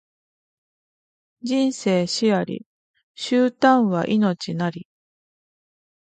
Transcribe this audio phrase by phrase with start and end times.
[1.41, 2.65] 人生死あり、
[3.15, 4.87] 終端は命なり